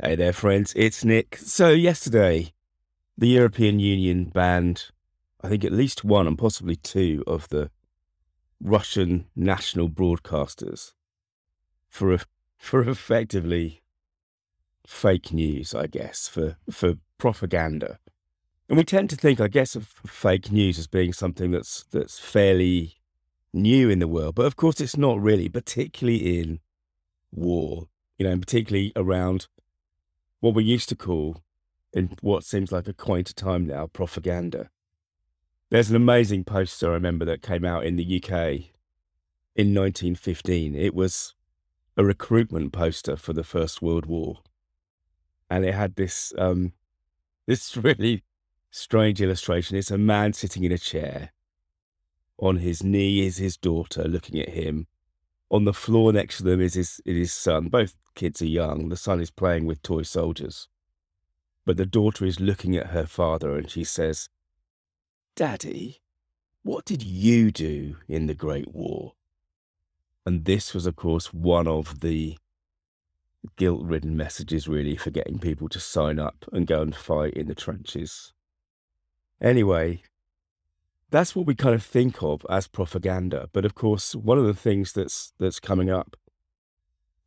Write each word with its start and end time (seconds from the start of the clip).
Hey 0.00 0.14
there, 0.14 0.32
friends. 0.32 0.72
It's 0.76 1.04
Nick. 1.04 1.36
So, 1.38 1.70
yesterday, 1.70 2.52
the 3.16 3.26
European 3.26 3.80
Union 3.80 4.26
banned, 4.26 4.92
I 5.40 5.48
think, 5.48 5.64
at 5.64 5.72
least 5.72 6.04
one 6.04 6.28
and 6.28 6.38
possibly 6.38 6.76
two 6.76 7.24
of 7.26 7.48
the 7.48 7.72
Russian 8.60 9.26
national 9.34 9.88
broadcasters 9.90 10.92
for 11.88 12.16
for 12.56 12.88
effectively 12.88 13.82
fake 14.86 15.32
news, 15.32 15.74
I 15.74 15.88
guess, 15.88 16.28
for 16.28 16.58
for 16.70 16.94
propaganda. 17.18 17.98
And 18.68 18.78
we 18.78 18.84
tend 18.84 19.10
to 19.10 19.16
think, 19.16 19.40
I 19.40 19.48
guess, 19.48 19.74
of 19.74 19.88
fake 20.06 20.52
news 20.52 20.78
as 20.78 20.86
being 20.86 21.12
something 21.12 21.50
that's 21.50 21.82
that's 21.90 22.20
fairly 22.20 22.98
new 23.52 23.90
in 23.90 23.98
the 23.98 24.06
world, 24.06 24.36
but 24.36 24.46
of 24.46 24.54
course, 24.54 24.80
it's 24.80 24.96
not 24.96 25.20
really, 25.20 25.48
particularly 25.48 26.38
in 26.38 26.60
war. 27.32 27.88
You 28.16 28.26
know, 28.26 28.32
and 28.32 28.40
particularly 28.40 28.92
around 28.94 29.48
what 30.40 30.54
we 30.54 30.64
used 30.64 30.88
to 30.90 30.96
call, 30.96 31.42
in 31.92 32.10
what 32.20 32.44
seems 32.44 32.70
like 32.70 32.88
a 32.88 32.92
quaint 32.92 33.34
time 33.34 33.66
now, 33.66 33.86
propaganda. 33.86 34.70
There's 35.70 35.90
an 35.90 35.96
amazing 35.96 36.44
poster 36.44 36.90
I 36.90 36.94
remember 36.94 37.24
that 37.26 37.42
came 37.42 37.64
out 37.64 37.84
in 37.84 37.96
the 37.96 38.22
UK 38.22 38.32
in 39.54 39.74
1915. 39.74 40.74
It 40.74 40.94
was 40.94 41.34
a 41.96 42.04
recruitment 42.04 42.72
poster 42.72 43.16
for 43.16 43.32
the 43.32 43.44
First 43.44 43.82
World 43.82 44.06
War, 44.06 44.38
and 45.50 45.64
it 45.64 45.74
had 45.74 45.96
this 45.96 46.32
um, 46.38 46.72
this 47.46 47.76
really 47.76 48.22
strange 48.70 49.20
illustration. 49.20 49.76
It's 49.76 49.90
a 49.90 49.98
man 49.98 50.32
sitting 50.32 50.64
in 50.64 50.72
a 50.72 50.78
chair. 50.78 51.32
On 52.40 52.58
his 52.58 52.84
knee 52.84 53.26
is 53.26 53.38
his 53.38 53.56
daughter 53.56 54.04
looking 54.04 54.38
at 54.40 54.50
him. 54.50 54.86
On 55.50 55.64
the 55.64 55.72
floor 55.72 56.12
next 56.12 56.38
to 56.38 56.42
them 56.42 56.60
is 56.60 56.74
his, 56.74 57.00
is 57.04 57.16
his 57.16 57.32
son. 57.32 57.68
Both 57.68 57.94
kids 58.14 58.42
are 58.42 58.46
young. 58.46 58.88
The 58.88 58.96
son 58.96 59.20
is 59.20 59.30
playing 59.30 59.66
with 59.66 59.82
toy 59.82 60.02
soldiers. 60.02 60.68
But 61.64 61.76
the 61.76 61.86
daughter 61.86 62.24
is 62.24 62.40
looking 62.40 62.76
at 62.76 62.88
her 62.88 63.06
father 63.06 63.56
and 63.56 63.70
she 63.70 63.84
says, 63.84 64.28
Daddy, 65.36 66.00
what 66.62 66.84
did 66.84 67.02
you 67.02 67.50
do 67.50 67.96
in 68.08 68.26
the 68.26 68.34
Great 68.34 68.74
War? 68.74 69.14
And 70.26 70.44
this 70.44 70.74
was, 70.74 70.84
of 70.86 70.96
course, 70.96 71.32
one 71.32 71.66
of 71.66 72.00
the 72.00 72.36
guilt 73.56 73.82
ridden 73.82 74.16
messages, 74.16 74.68
really, 74.68 74.96
for 74.96 75.10
getting 75.10 75.38
people 75.38 75.68
to 75.70 75.80
sign 75.80 76.18
up 76.18 76.44
and 76.52 76.66
go 76.66 76.82
and 76.82 76.94
fight 76.94 77.34
in 77.34 77.46
the 77.46 77.54
trenches. 77.54 78.32
Anyway, 79.40 80.02
that's 81.10 81.34
what 81.34 81.46
we 81.46 81.54
kind 81.54 81.74
of 81.74 81.82
think 81.82 82.22
of 82.22 82.44
as 82.50 82.68
propaganda. 82.68 83.48
But 83.52 83.64
of 83.64 83.74
course, 83.74 84.14
one 84.14 84.38
of 84.38 84.44
the 84.44 84.54
things 84.54 84.92
that's 84.92 85.32
that's 85.38 85.60
coming 85.60 85.90
up, 85.90 86.16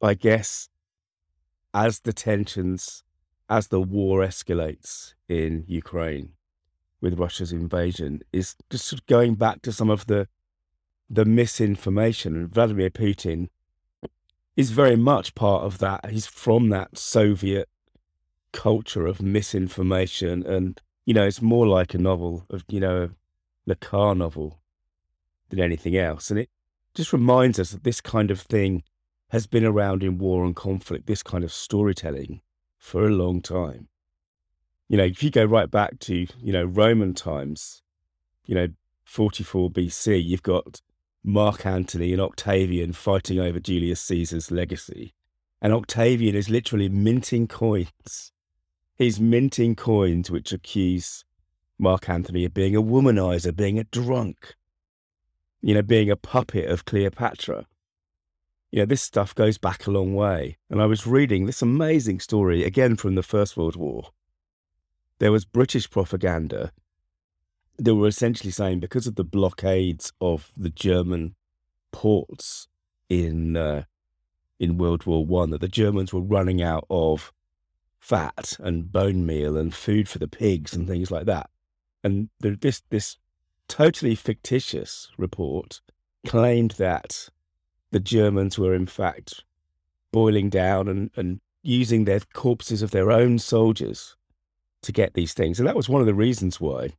I 0.01 0.13
guess, 0.13 0.69
as 1.73 2.01
the 2.01 2.13
tensions, 2.13 3.03
as 3.49 3.67
the 3.67 3.81
war 3.81 4.19
escalates 4.19 5.13
in 5.27 5.65
Ukraine 5.67 6.33
with 7.01 7.19
Russia's 7.19 7.51
invasion, 7.51 8.21
is 8.31 8.55
just 8.69 9.05
going 9.07 9.35
back 9.35 9.61
to 9.63 9.71
some 9.71 9.89
of 9.89 10.07
the 10.07 10.27
the 11.09 11.25
misinformation. 11.25 12.35
And 12.35 12.53
Vladimir 12.53 12.89
Putin 12.89 13.49
is 14.55 14.71
very 14.71 14.95
much 14.95 15.33
part 15.33 15.63
of 15.63 15.79
that. 15.79 16.09
He's 16.09 16.27
from 16.27 16.69
that 16.69 16.97
Soviet 16.97 17.67
culture 18.51 19.07
of 19.07 19.21
misinformation 19.21 20.45
and 20.45 20.81
you 21.05 21.13
know 21.13 21.25
it's 21.25 21.41
more 21.41 21.65
like 21.65 21.93
a 21.93 21.97
novel 21.97 22.45
of 22.49 22.65
you 22.67 22.81
know 22.81 23.09
Le 23.65 23.75
Carre 23.75 24.15
novel 24.15 24.61
than 25.49 25.59
anything 25.59 25.95
else. 25.95 26.29
And 26.29 26.39
it 26.39 26.49
just 26.93 27.13
reminds 27.13 27.59
us 27.59 27.71
that 27.71 27.83
this 27.83 28.01
kind 28.01 28.31
of 28.31 28.41
thing 28.41 28.83
has 29.29 29.47
been 29.47 29.65
around 29.65 30.03
in 30.03 30.17
war 30.17 30.43
and 30.43 30.55
conflict, 30.55 31.07
this 31.07 31.23
kind 31.23 31.43
of 31.43 31.53
storytelling 31.53 32.41
for 32.77 33.05
a 33.05 33.11
long 33.11 33.41
time. 33.41 33.87
You 34.89 34.97
know, 34.97 35.05
if 35.05 35.23
you 35.23 35.29
go 35.31 35.45
right 35.45 35.71
back 35.71 35.99
to, 35.99 36.27
you 36.41 36.51
know, 36.51 36.65
Roman 36.65 37.13
times, 37.13 37.81
you 38.45 38.55
know, 38.55 38.67
44 39.05 39.71
BC, 39.71 40.23
you've 40.23 40.43
got 40.43 40.81
Mark 41.23 41.65
Antony 41.65 42.11
and 42.11 42.21
Octavian 42.21 42.91
fighting 42.91 43.39
over 43.39 43.59
Julius 43.59 44.01
Caesar's 44.01 44.51
legacy. 44.51 45.13
And 45.61 45.71
Octavian 45.71 46.35
is 46.35 46.49
literally 46.49 46.89
minting 46.89 47.47
coins. 47.47 48.31
He's 48.95 49.19
minting 49.19 49.75
coins 49.75 50.31
which 50.31 50.51
accuse 50.51 51.23
Mark 51.81 52.07
Antony 52.07 52.45
of 52.45 52.53
being 52.53 52.75
a 52.75 52.81
womanizer, 52.81 53.55
being 53.55 53.79
a 53.79 53.83
drunk, 53.85 54.55
you 55.61 55.73
know, 55.73 55.81
being 55.81 56.11
a 56.11 56.15
puppet 56.15 56.69
of 56.69 56.85
Cleopatra. 56.85 57.65
You 58.71 58.79
know, 58.79 58.85
this 58.85 59.01
stuff 59.01 59.33
goes 59.33 59.57
back 59.57 59.85
a 59.85 59.91
long 59.91 60.13
way. 60.13 60.57
And 60.69 60.79
I 60.79 60.85
was 60.85 61.07
reading 61.07 61.45
this 61.45 61.61
amazing 61.61 62.19
story, 62.19 62.63
again 62.63 62.95
from 62.95 63.15
the 63.15 63.23
First 63.23 63.57
World 63.57 63.75
War. 63.75 64.11
There 65.17 65.31
was 65.31 65.43
British 65.43 65.89
propaganda 65.89 66.71
that 67.77 67.95
were 67.95 68.07
essentially 68.07 68.51
saying 68.51 68.79
because 68.79 69.07
of 69.07 69.15
the 69.15 69.23
blockades 69.23 70.13
of 70.21 70.51
the 70.55 70.69
German 70.69 71.35
ports 71.91 72.67
in 73.09 73.57
uh, 73.57 73.83
in 74.59 74.77
World 74.77 75.07
War 75.07 75.25
One, 75.25 75.49
that 75.49 75.61
the 75.61 75.67
Germans 75.67 76.13
were 76.13 76.21
running 76.21 76.61
out 76.61 76.85
of 76.91 77.33
fat 77.97 78.55
and 78.59 78.91
bone 78.91 79.25
meal 79.25 79.57
and 79.57 79.73
food 79.73 80.07
for 80.07 80.19
the 80.19 80.27
pigs 80.27 80.75
and 80.75 80.87
things 80.87 81.09
like 81.09 81.25
that 81.25 81.49
and 82.03 82.29
the, 82.39 82.51
this 82.51 82.81
this 82.89 83.17
totally 83.67 84.15
fictitious 84.15 85.09
report 85.17 85.81
claimed 86.25 86.71
that 86.71 87.29
the 87.91 87.99
Germans 87.99 88.57
were 88.57 88.73
in 88.73 88.85
fact 88.85 89.43
boiling 90.11 90.49
down 90.49 90.87
and, 90.87 91.09
and 91.15 91.39
using 91.63 92.03
their 92.03 92.19
corpses 92.33 92.81
of 92.81 92.91
their 92.91 93.11
own 93.11 93.39
soldiers 93.39 94.15
to 94.81 94.91
get 94.91 95.13
these 95.13 95.33
things. 95.33 95.59
And 95.59 95.67
that 95.67 95.75
was 95.75 95.87
one 95.87 96.01
of 96.01 96.07
the 96.07 96.13
reasons 96.13 96.59
why 96.59 96.89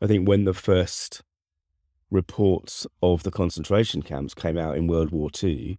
I 0.00 0.06
think 0.06 0.26
when 0.26 0.44
the 0.44 0.54
first 0.54 1.22
reports 2.10 2.86
of 3.02 3.22
the 3.22 3.30
concentration 3.30 4.02
camps 4.02 4.34
came 4.34 4.56
out 4.56 4.76
in 4.76 4.86
World 4.86 5.10
War 5.10 5.28
II, 5.42 5.78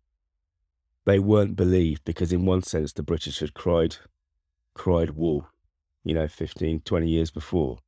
they 1.05 1.19
weren't 1.19 1.55
believed 1.55 2.03
because 2.05 2.31
in 2.31 2.45
one 2.45 2.61
sense 2.61 2.93
the 2.93 3.03
British 3.03 3.39
had 3.39 3.53
cried 3.53 3.97
cried 4.75 5.11
wolf, 5.11 5.45
you 6.03 6.13
know, 6.13 6.27
15, 6.27 6.81
20 6.81 7.09
years 7.09 7.31
before. 7.31 7.79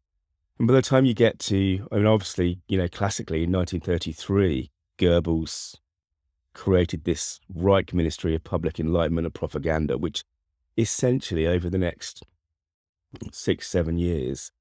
And 0.59 0.67
by 0.67 0.73
the 0.73 0.81
time 0.81 1.06
you 1.06 1.13
get 1.13 1.39
to, 1.39 1.88
I 1.91 1.95
mean, 1.95 2.06
obviously, 2.06 2.62
you 2.67 2.78
know, 2.78 2.88
classically 2.88 3.44
in 3.44 3.51
1933, 3.51 4.69
Goebbels 4.97 5.75
created 6.53 7.03
this 7.03 7.39
Reich 7.53 7.94
Ministry 7.94 8.35
of 8.35 8.44
Public 8.44 8.79
Enlightenment 8.79 9.25
and 9.25 9.34
Propaganda, 9.34 9.97
which 9.97 10.23
essentially 10.78 11.47
over 11.47 11.69
the 11.69 11.78
next 11.78 12.23
six, 13.31 13.67
seven 13.67 13.97
years 13.97 14.51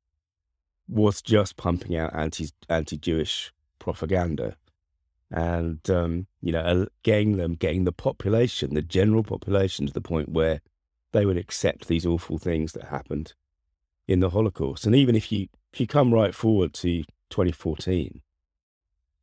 was 0.88 1.22
just 1.22 1.56
pumping 1.56 1.96
out 1.96 2.14
anti 2.14 2.48
anti 2.68 2.96
Jewish 2.96 3.52
propaganda. 3.78 4.56
And 5.30 5.88
um, 5.88 6.26
you 6.40 6.50
know 6.52 6.88
getting 7.04 7.36
them 7.36 7.54
getting 7.54 7.84
the 7.84 7.92
population 7.92 8.74
the 8.74 8.82
general 8.82 9.22
population 9.22 9.86
to 9.86 9.92
the 9.92 10.00
point 10.00 10.30
where 10.30 10.60
they 11.12 11.24
would 11.24 11.36
accept 11.36 11.86
these 11.86 12.06
awful 12.06 12.38
things 12.38 12.72
that 12.72 12.84
happened 12.84 13.34
in 14.10 14.20
the 14.20 14.30
holocaust 14.30 14.84
and 14.84 14.94
even 14.94 15.14
if 15.14 15.30
you 15.30 15.46
if 15.72 15.80
you 15.80 15.86
come 15.86 16.12
right 16.12 16.34
forward 16.34 16.74
to 16.74 17.04
2014, 17.30 18.20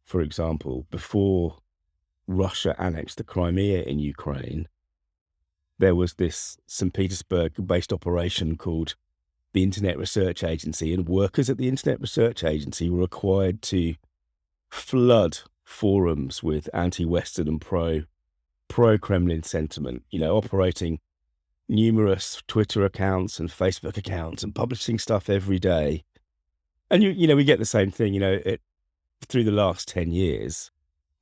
for 0.03 0.21
example, 0.21 0.87
before 0.89 1.57
Russia 2.25 2.75
annexed 2.79 3.17
the 3.17 3.23
Crimea 3.23 3.83
in 3.83 3.99
Ukraine, 3.99 4.67
there 5.77 5.95
was 5.95 6.13
this 6.13 6.57
St. 6.65 6.93
Petersburg 6.93 7.67
based 7.67 7.93
operation 7.93 8.55
called 8.55 8.95
the 9.53 9.63
Internet 9.63 9.97
Research 9.97 10.43
Agency, 10.43 10.93
and 10.93 11.07
workers 11.07 11.49
at 11.49 11.57
the 11.57 11.67
Internet 11.67 12.01
Research 12.01 12.43
Agency 12.43 12.89
were 12.89 12.99
required 12.99 13.61
to 13.63 13.95
flood 14.69 15.39
forums 15.63 16.41
with 16.41 16.69
anti 16.73 17.05
Western 17.05 17.47
and 17.47 17.61
pro 17.61 18.03
pro 18.67 18.97
Kremlin 18.97 19.43
sentiment, 19.43 20.03
you 20.09 20.19
know, 20.19 20.37
operating 20.37 20.99
numerous 21.69 22.41
Twitter 22.47 22.85
accounts 22.85 23.39
and 23.39 23.49
Facebook 23.49 23.97
accounts 23.97 24.43
and 24.43 24.55
publishing 24.55 24.97
stuff 24.97 25.29
every 25.29 25.59
day 25.59 26.03
and 26.89 27.03
you, 27.03 27.09
you 27.09 27.27
know, 27.27 27.35
we 27.35 27.43
get 27.43 27.59
the 27.59 27.65
same 27.65 27.91
thing. 27.91 28.13
You 28.13 28.19
know, 28.19 28.39
it, 28.45 28.61
through 29.27 29.43
the 29.43 29.51
last 29.51 29.87
ten 29.87 30.11
years, 30.11 30.71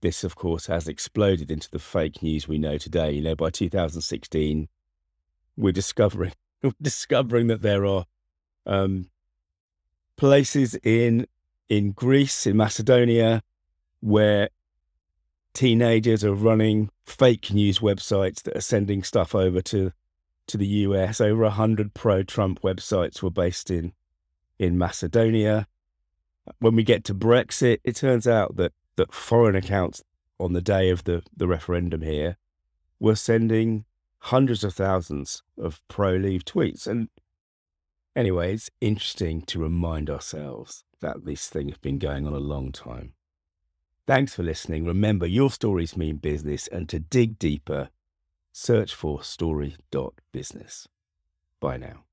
this, 0.02 0.24
of 0.24 0.36
course, 0.36 0.68
has 0.68 0.88
exploded 0.88 1.50
into 1.50 1.70
the 1.72 1.80
fake 1.80 2.22
news 2.22 2.48
we 2.48 2.58
know 2.58 2.78
today. 2.78 3.12
You 3.12 3.22
know, 3.22 3.36
by 3.36 3.50
2016, 3.50 4.68
we're 5.58 5.72
discovering 5.72 6.34
discovering 6.82 7.48
that 7.48 7.62
there 7.62 7.86
are 7.86 8.06
um, 8.66 9.10
places 10.18 10.76
in 10.84 11.28
in 11.68 11.92
Greece, 11.92 12.46
in 12.46 12.58
Macedonia, 12.58 13.42
where 14.02 14.50
teenagers 15.54 16.24
are 16.24 16.34
running 16.34 16.90
fake 17.06 17.52
news 17.52 17.80
websites 17.80 18.44
that 18.44 18.58
are 18.58 18.62
sending 18.62 19.02
stuff 19.04 19.34
over 19.34 19.62
to 19.62 19.92
to 20.48 20.58
the 20.58 20.68
US. 20.68 21.20
Over 21.22 21.44
a 21.44 21.50
hundred 21.50 21.94
pro-Trump 21.94 22.62
websites 22.62 23.22
were 23.22 23.30
based 23.30 23.70
in 23.72 23.94
in 24.58 24.78
Macedonia. 24.78 25.68
When 26.60 26.76
we 26.76 26.84
get 26.84 27.04
to 27.06 27.14
Brexit, 27.14 27.80
it 27.84 27.96
turns 27.96 28.28
out 28.28 28.56
that, 28.58 28.74
that 28.96 29.14
foreign 29.14 29.56
accounts 29.56 30.04
on 30.40 30.54
the 30.54 30.62
day 30.62 30.90
of 30.90 31.04
the, 31.04 31.24
the 31.36 31.48
referendum 31.48 32.02
here 32.02 32.38
were 33.00 33.16
sending 33.16 33.86
hundreds 34.20 34.64
of 34.64 34.74
thousands 34.74 35.44
of 35.58 35.82
pro 35.88 36.16
leave 36.16 36.46
tweets. 36.46 36.88
And 36.88 37.10
anyway, 38.16 38.54
it's 38.54 38.70
interesting 38.82 39.42
to 39.44 39.60
remind 39.60 40.10
ourselves 40.10 40.84
that 41.02 41.26
this 41.26 41.50
thing 41.50 41.70
has 41.70 41.78
been 41.78 42.00
going 42.00 42.26
on 42.26 42.34
a 42.34 42.40
long 42.40 42.72
time. 42.72 43.14
Thanks 44.08 44.36
for 44.36 44.44
listening. 44.44 44.86
Remember, 44.86 45.26
your 45.26 45.50
stories 45.50 45.98
mean 45.98 46.18
business, 46.18 46.68
and 46.68 46.88
to 46.90 47.00
dig 47.00 47.40
deeper, 47.40 47.90
search 48.56 48.96
for 48.96 49.22
story.business. 49.22 50.88
Bye 51.60 51.78
now. 51.78 52.06